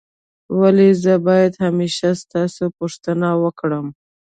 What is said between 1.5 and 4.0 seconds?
همېشه ستاسو پوښتنه وکړم؟